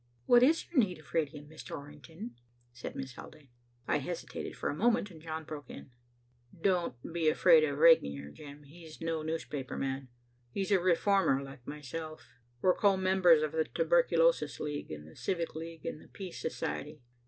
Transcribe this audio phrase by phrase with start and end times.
[0.25, 1.77] "What is your need of radium, Mr.
[1.77, 2.31] Orrington?"
[2.73, 3.49] said Miss Haldane.
[3.87, 5.91] I hesitated for a moment and John broke in.
[6.59, 8.63] "Don't be afraid of Regnier, Jim.
[8.63, 10.07] He's no newspaper man.
[10.49, 12.29] He's a reformer like myself.
[12.63, 17.03] We're co members of the Tuberculosis League and the Civic League and the Peace Society.